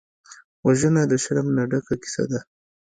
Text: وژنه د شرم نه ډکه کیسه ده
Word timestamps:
وژنه 0.65 1.03
د 1.11 1.13
شرم 1.23 1.47
نه 1.57 1.63
ډکه 1.71 1.95
کیسه 2.01 2.23
ده 2.31 2.39